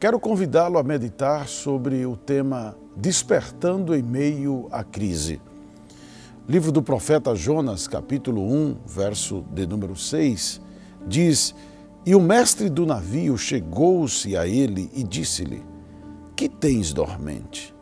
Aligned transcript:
Quero 0.00 0.20
convidá-lo 0.20 0.78
a 0.78 0.82
meditar 0.84 1.48
sobre 1.48 2.06
o 2.06 2.16
tema 2.16 2.76
Despertando 2.96 3.96
em 3.96 4.02
meio 4.02 4.68
à 4.70 4.84
crise. 4.84 5.40
Livro 6.48 6.70
do 6.70 6.80
profeta 6.80 7.34
Jonas, 7.34 7.88
capítulo 7.88 8.40
1, 8.42 8.76
verso 8.86 9.44
de 9.52 9.66
número 9.66 9.96
6, 9.96 10.60
diz: 11.04 11.52
E 12.06 12.14
o 12.14 12.20
mestre 12.20 12.70
do 12.70 12.86
navio 12.86 13.36
chegou-se 13.36 14.36
a 14.36 14.46
ele 14.46 14.88
e 14.94 15.02
disse-lhe: 15.02 15.64
Que 16.36 16.48
tens 16.48 16.92
dormente? 16.92 17.74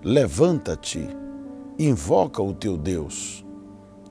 Levanta-te, 0.00 1.08
invoca 1.76 2.40
o 2.40 2.54
teu 2.54 2.76
Deus. 2.76 3.44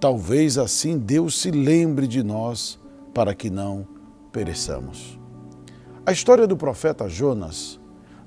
Talvez 0.02 0.58
assim 0.58 0.98
Deus 0.98 1.40
se 1.40 1.50
lembre 1.50 2.08
de 2.08 2.24
nós 2.24 2.78
para 3.14 3.34
que 3.34 3.50
não 3.50 3.88
pereçamos. 4.34 5.21
A 6.04 6.12
história 6.12 6.48
do 6.48 6.58
profeta 6.58 7.08
Jonas 7.08 7.80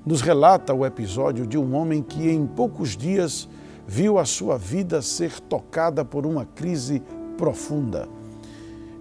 nos 0.05 0.21
relata 0.21 0.73
o 0.73 0.85
episódio 0.85 1.45
de 1.45 1.57
um 1.57 1.75
homem 1.75 2.01
que 2.01 2.29
em 2.29 2.47
poucos 2.47 2.95
dias 2.95 3.49
viu 3.85 4.17
a 4.17 4.23
sua 4.23 4.57
vida 4.57 5.01
ser 5.01 5.41
tocada 5.41 6.05
por 6.05 6.25
uma 6.25 6.45
crise 6.45 7.03
profunda. 7.37 8.07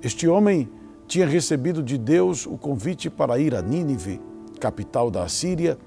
Este 0.03 0.27
homem 0.27 0.69
tinha 1.07 1.25
recebido 1.25 1.85
de 1.85 1.97
Deus 1.97 2.47
o 2.47 2.59
convite 2.59 3.09
para 3.09 3.39
ir 3.39 3.55
a 3.55 3.63
Nínive, 3.63 4.21
capital 4.59 5.09
da 5.09 5.23
Assíria, 5.23 5.79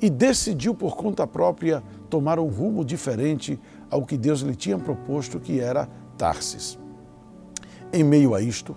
e 0.00 0.08
decidiu 0.08 0.72
por 0.72 0.96
conta 0.96 1.26
própria 1.26 1.82
tomar 2.08 2.38
um 2.38 2.46
rumo 2.46 2.84
diferente 2.84 3.58
ao 3.90 4.06
que 4.06 4.16
Deus 4.16 4.42
lhe 4.42 4.54
tinha 4.54 4.78
proposto, 4.78 5.40
que 5.40 5.58
era 5.58 5.88
Tarsis. 6.16 6.78
Em 7.92 8.04
meio 8.04 8.36
a 8.36 8.40
isto, 8.40 8.76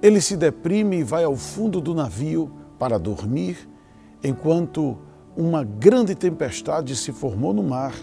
ele 0.00 0.20
se 0.22 0.34
deprime 0.34 1.00
e 1.00 1.04
vai 1.04 1.24
ao 1.24 1.36
fundo 1.36 1.78
do 1.78 1.94
navio 1.94 2.50
para 2.78 2.98
dormir, 2.98 3.68
enquanto 4.22 4.98
uma 5.36 5.62
grande 5.62 6.14
tempestade 6.14 6.96
se 6.96 7.12
formou 7.12 7.52
no 7.52 7.62
mar 7.62 7.94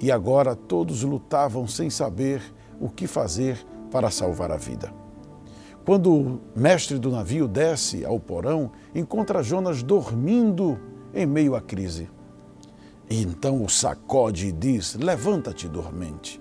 e 0.00 0.10
agora 0.10 0.54
todos 0.54 1.02
lutavam 1.02 1.66
sem 1.66 1.88
saber 1.88 2.42
o 2.80 2.88
que 2.88 3.06
fazer 3.06 3.64
para 3.90 4.10
salvar 4.10 4.50
a 4.50 4.56
vida. 4.56 4.92
Quando 5.84 6.12
o 6.12 6.40
mestre 6.56 6.98
do 6.98 7.10
navio 7.10 7.46
desce 7.46 8.04
ao 8.04 8.18
porão, 8.18 8.72
encontra 8.94 9.42
Jonas 9.42 9.82
dormindo 9.82 10.78
em 11.12 11.26
meio 11.26 11.54
à 11.54 11.60
crise. 11.60 12.10
E 13.08 13.22
então 13.22 13.62
o 13.62 13.68
sacode 13.68 14.46
e 14.46 14.52
diz: 14.52 14.94
Levanta-te, 14.94 15.68
dormente, 15.68 16.40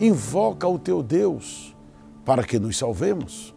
invoca 0.00 0.66
o 0.66 0.78
teu 0.78 1.02
Deus 1.02 1.74
para 2.24 2.42
que 2.42 2.58
nos 2.58 2.76
salvemos. 2.76 3.54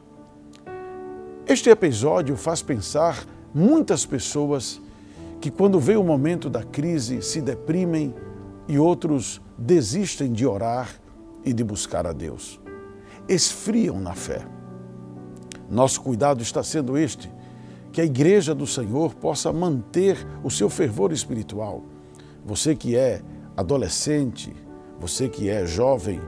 Este 1.48 1.70
episódio 1.70 2.38
faz 2.38 2.62
pensar 2.62 3.26
muitas 3.54 4.06
pessoas 4.06 4.82
que, 5.40 5.52
quando 5.52 5.80
vem 5.80 5.98
o 5.98 6.04
momento 6.04 6.50
da 6.50 6.64
crise, 6.64 7.22
se 7.22 7.42
deprimem 7.42 8.14
e 8.68 8.80
outros 8.80 9.42
desistem 9.58 10.32
de 10.32 10.46
orar 10.46 10.90
e 11.44 11.54
de 11.54 11.64
buscar 11.64 12.08
a 12.08 12.14
Deus. 12.14 12.60
Esfriam 13.28 14.00
na 14.00 14.14
fé. 14.14 14.46
Nosso 15.70 16.02
cuidado 16.02 16.42
está 16.42 16.64
sendo 16.64 16.98
este: 16.98 17.32
que 17.92 18.02
a 18.02 18.06
igreja 18.06 18.56
do 18.56 18.66
Senhor 18.66 19.14
possa 19.14 19.52
manter 19.54 20.18
o 20.44 20.50
seu 20.50 20.70
fervor 20.70 21.12
espiritual. 21.12 21.84
Você 22.46 22.76
que 22.76 22.96
é 22.96 23.22
adolescente, 23.56 24.54
você 25.00 25.30
que 25.30 25.50
é 25.50 25.66
jovem, 25.66 26.20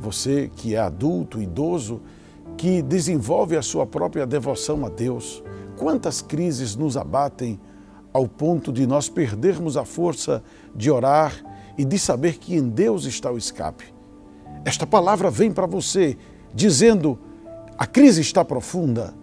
você 0.00 0.50
que 0.54 0.74
é 0.74 0.78
adulto, 0.78 1.40
idoso, 1.40 2.00
que 2.56 2.82
desenvolve 2.82 3.56
a 3.56 3.62
sua 3.62 3.86
própria 3.86 4.26
devoção 4.26 4.84
a 4.84 4.88
Deus, 4.88 5.42
Quantas 5.76 6.20
crises 6.22 6.76
nos 6.76 6.96
abatem 6.96 7.60
ao 8.12 8.28
ponto 8.28 8.72
de 8.72 8.86
nós 8.86 9.08
perdermos 9.08 9.76
a 9.76 9.84
força 9.84 10.42
de 10.74 10.90
orar 10.90 11.34
e 11.76 11.84
de 11.84 11.98
saber 11.98 12.38
que 12.38 12.54
em 12.54 12.68
Deus 12.68 13.04
está 13.04 13.30
o 13.30 13.38
escape? 13.38 13.92
Esta 14.64 14.86
palavra 14.86 15.30
vem 15.30 15.50
para 15.50 15.66
você 15.66 16.16
dizendo: 16.54 17.18
a 17.76 17.86
crise 17.86 18.20
está 18.20 18.44
profunda, 18.44 19.14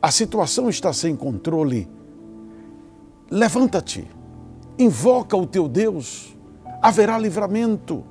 a 0.00 0.10
situação 0.10 0.68
está 0.68 0.92
sem 0.92 1.14
controle. 1.14 1.88
Levanta-te, 3.30 4.08
invoca 4.78 5.36
o 5.36 5.46
teu 5.46 5.68
Deus, 5.68 6.36
haverá 6.80 7.18
livramento. 7.18 8.04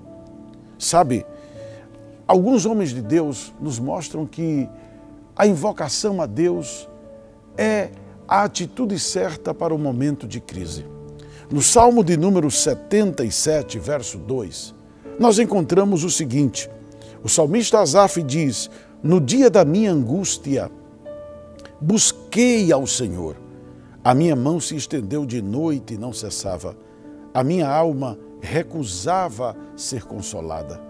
Sabe, 0.80 1.26
alguns 2.28 2.66
homens 2.66 2.90
de 2.90 3.02
Deus 3.02 3.54
nos 3.60 3.78
mostram 3.78 4.26
que 4.26 4.68
a 5.36 5.46
invocação 5.46 6.22
a 6.22 6.26
Deus 6.26 6.90
é 7.58 7.90
a 8.28 8.44
atitude 8.44 8.98
certa 9.00 9.54
para 9.54 9.74
o 9.74 9.78
momento 9.78 10.28
de 10.28 10.40
crise. 10.40 10.86
No 11.52 11.62
Salmo 11.62 12.04
de 12.04 12.16
número 12.16 12.50
77, 12.50 13.78
verso 13.78 14.18
2, 14.18 14.74
nós 15.20 15.38
encontramos 15.38 16.04
o 16.04 16.10
seguinte: 16.10 16.70
o 17.24 17.30
salmista 17.30 17.80
Asaf 17.80 18.24
diz: 18.24 18.70
No 19.04 19.20
dia 19.20 19.50
da 19.50 19.66
minha 19.66 19.92
angústia, 19.92 20.72
busquei 21.80 22.72
ao 22.72 22.88
Senhor. 22.88 23.36
A 24.04 24.16
minha 24.16 24.36
mão 24.36 24.60
se 24.60 24.76
estendeu 24.76 25.26
de 25.26 25.42
noite 25.42 25.94
e 25.94 25.98
não 25.98 26.12
cessava. 26.12 26.76
A 27.34 27.44
minha 27.44 27.70
alma 27.70 28.18
recusava 28.42 29.56
ser 29.76 30.06
consolada. 30.06 30.82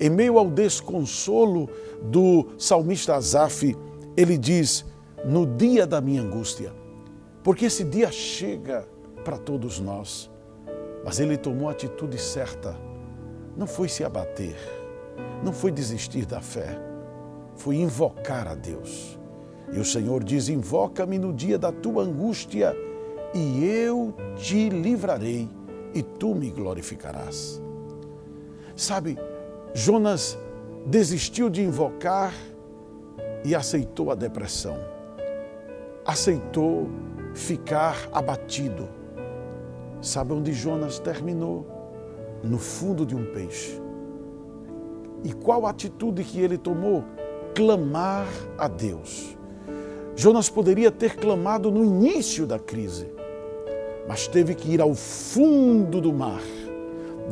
Em 0.00 0.08
meio 0.08 0.38
ao 0.38 0.48
desconsolo 0.48 1.68
do 2.02 2.46
salmista 2.56 3.16
Asaf, 3.16 3.76
ele 4.16 4.38
diz: 4.38 4.84
no 5.24 5.46
dia 5.46 5.86
da 5.86 6.00
minha 6.00 6.20
angústia, 6.20 6.72
porque 7.42 7.64
esse 7.64 7.82
dia 7.82 8.12
chega 8.12 8.86
para 9.24 9.38
todos 9.38 9.80
nós. 9.80 10.30
Mas 11.04 11.18
ele 11.20 11.36
tomou 11.36 11.68
a 11.68 11.72
atitude 11.72 12.18
certa, 12.18 12.76
não 13.56 13.66
foi 13.66 13.88
se 13.88 14.04
abater, 14.04 14.56
não 15.42 15.52
foi 15.52 15.70
desistir 15.70 16.26
da 16.26 16.40
fé, 16.40 16.78
foi 17.54 17.76
invocar 17.76 18.48
a 18.48 18.54
Deus. 18.54 19.18
E 19.72 19.78
o 19.78 19.84
Senhor 19.84 20.22
diz: 20.22 20.48
Invoca-me 20.48 21.18
no 21.18 21.32
dia 21.32 21.58
da 21.58 21.72
tua 21.72 22.02
angústia, 22.02 22.74
e 23.34 23.64
eu 23.64 24.14
te 24.36 24.68
livrarei, 24.68 25.48
e 25.92 26.02
tu 26.02 26.34
me 26.34 26.50
glorificarás. 26.50 27.60
Sabe, 28.76 29.18
Jonas 29.74 30.38
desistiu 30.86 31.48
de 31.48 31.62
invocar 31.62 32.34
e 33.44 33.54
aceitou 33.54 34.10
a 34.10 34.14
depressão 34.14 34.93
aceitou 36.04 36.88
ficar 37.34 38.08
abatido. 38.12 38.88
Sabe 40.00 40.32
onde 40.32 40.52
Jonas 40.52 40.98
terminou? 40.98 41.66
No 42.42 42.58
fundo 42.58 43.06
de 43.06 43.16
um 43.16 43.24
peixe. 43.32 43.80
E 45.24 45.32
qual 45.32 45.66
a 45.66 45.70
atitude 45.70 46.22
que 46.22 46.40
ele 46.40 46.58
tomou? 46.58 47.04
Clamar 47.54 48.26
a 48.58 48.68
Deus. 48.68 49.36
Jonas 50.14 50.50
poderia 50.50 50.90
ter 50.90 51.16
clamado 51.16 51.70
no 51.70 51.84
início 51.84 52.46
da 52.46 52.58
crise, 52.58 53.08
mas 54.06 54.28
teve 54.28 54.54
que 54.54 54.70
ir 54.70 54.80
ao 54.80 54.94
fundo 54.94 56.00
do 56.00 56.12
mar, 56.12 56.42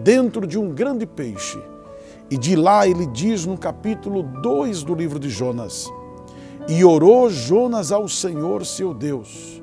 dentro 0.03 0.47
de 0.47 0.59
um 0.59 0.71
grande 0.71 1.07
peixe. 1.07 1.63
E 2.31 2.37
de 2.37 2.57
lá 2.57 2.89
ele 2.89 3.07
diz 3.07 3.45
no 3.45 3.59
capítulo 3.59 4.23
2 4.23 4.83
do 4.83 4.95
livro 4.95 5.19
de 5.19 5.29
Jonas: 5.29 5.87
e 6.69 6.85
orou 6.85 7.29
Jonas 7.29 7.91
ao 7.91 8.09
Senhor 8.09 8.65
seu 8.65 8.95
Deus, 8.95 9.63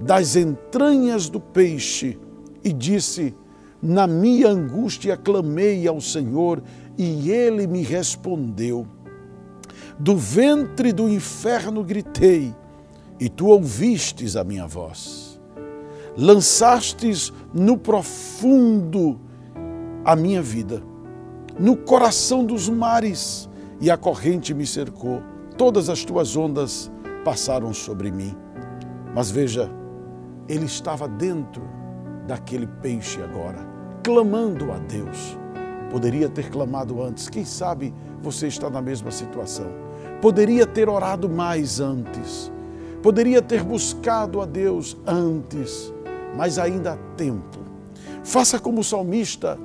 das 0.00 0.36
entranhas 0.36 1.28
do 1.28 1.38
peixe, 1.38 2.18
e 2.64 2.72
disse: 2.72 3.34
Na 3.80 4.06
minha 4.06 4.48
angústia 4.48 5.16
clamei 5.16 5.86
ao 5.86 6.00
Senhor, 6.00 6.62
e 6.96 7.30
ele 7.30 7.66
me 7.66 7.82
respondeu. 7.82 8.86
Do 9.98 10.16
ventre 10.16 10.92
do 10.92 11.08
inferno 11.08 11.84
gritei, 11.84 12.54
e 13.20 13.28
tu 13.28 13.46
ouvistes 13.48 14.36
a 14.36 14.42
minha 14.42 14.66
voz. 14.66 15.40
Lançastes 16.16 17.32
no 17.54 17.76
profundo 17.78 19.20
a 20.04 20.16
minha 20.16 20.42
vida, 20.42 20.82
no 21.58 21.76
coração 21.76 22.44
dos 22.44 22.68
mares, 22.68 23.48
e 23.80 23.90
a 23.90 23.96
corrente 23.96 24.52
me 24.54 24.66
cercou 24.66 25.22
todas 25.62 25.88
as 25.88 26.04
tuas 26.04 26.36
ondas 26.36 26.90
passaram 27.24 27.72
sobre 27.72 28.10
mim. 28.10 28.36
Mas 29.14 29.30
veja, 29.30 29.70
ele 30.48 30.64
estava 30.64 31.06
dentro 31.06 31.62
daquele 32.26 32.66
peixe 32.66 33.22
agora, 33.22 33.64
clamando 34.02 34.72
a 34.72 34.78
Deus. 34.78 35.38
Poderia 35.88 36.28
ter 36.28 36.50
clamado 36.50 37.00
antes, 37.00 37.28
quem 37.28 37.44
sabe 37.44 37.94
você 38.20 38.48
está 38.48 38.68
na 38.68 38.82
mesma 38.82 39.12
situação. 39.12 39.68
Poderia 40.20 40.66
ter 40.66 40.88
orado 40.88 41.28
mais 41.28 41.78
antes, 41.78 42.50
poderia 43.00 43.40
ter 43.40 43.62
buscado 43.62 44.40
a 44.40 44.44
Deus 44.44 44.96
antes, 45.06 45.94
mas 46.36 46.58
ainda 46.58 46.94
há 46.94 46.96
tempo. 47.16 47.60
Faça 48.24 48.58
como 48.58 48.80
o 48.80 48.84
salmista 48.84 49.56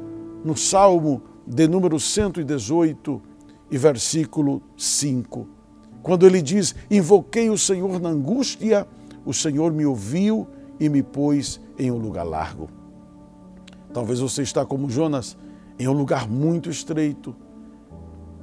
no 0.45 0.55
Salmo 0.55 1.23
de 1.47 1.67
número 1.67 1.99
118 1.99 3.19
e 3.71 3.77
versículo 3.79 4.61
5 4.77 5.56
quando 6.07 6.25
ele 6.25 6.41
diz: 6.41 6.73
Invoquei 6.89 7.49
o 7.49 7.57
Senhor 7.57 7.99
na 7.99 8.07
angústia, 8.07 8.87
o 9.25 9.33
Senhor 9.33 9.73
me 9.73 9.85
ouviu 9.85 10.47
e 10.79 10.87
me 10.87 11.03
pôs 11.03 11.59
em 11.77 11.91
um 11.91 11.97
lugar 11.97 12.23
largo. 12.23 12.69
Talvez 13.93 14.21
você 14.21 14.41
está 14.41 14.65
como 14.65 14.89
Jonas, 14.89 15.37
em 15.77 15.85
um 15.85 15.91
lugar 15.91 16.25
muito 16.25 16.69
estreito 16.69 17.35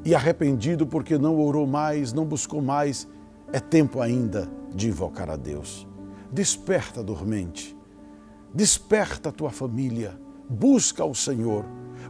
e 0.04 0.14
arrependido 0.14 0.86
porque 0.86 1.16
não 1.16 1.40
orou 1.40 1.66
mais, 1.66 2.12
não 2.12 2.26
buscou 2.26 2.60
mais. 2.60 3.08
É 3.50 3.58
tempo 3.60 4.02
ainda 4.02 4.46
de 4.74 4.88
invocar 4.88 5.30
a 5.30 5.36
Deus. 5.36 5.88
Desperta, 6.30 7.02
dormente. 7.02 7.74
Desperta 8.52 9.30
a 9.30 9.32
tua 9.32 9.50
família. 9.50 10.20
Busca 10.50 11.02
ao 11.02 11.14
Senhor. 11.14 11.64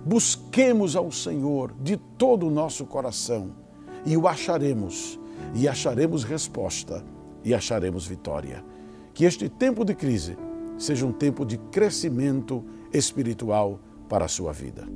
Busquemos 0.05 0.97
ao 0.97 1.13
Senhor 1.13 1.73
de 1.81 1.97
todo 1.97 2.49
o 2.49 2.51
nosso 2.51 2.85
coração 2.87 3.53
e 4.05 4.17
o 4.17 4.27
acharemos, 4.27 5.19
e 5.55 5.69
acharemos 5.69 6.25
resposta, 6.25 7.05
e 7.45 7.55
acharemos 7.55 8.07
vitória. 8.07 8.65
Que 9.13 9.25
este 9.25 9.49
tempo 9.49 9.85
de 9.85 9.95
crise 9.95 10.37
seja 10.79 11.07
um 11.07 11.13
tempo 11.13 11.45
de 11.45 11.59
crescimento 11.59 12.65
espiritual 12.93 13.81
para 14.09 14.25
a 14.25 14.29
sua 14.29 14.53
vida. 14.53 14.87